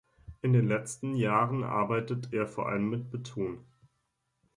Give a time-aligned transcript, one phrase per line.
[0.41, 3.63] In den letzten Jahren arbeitet er vor allem mit Beton.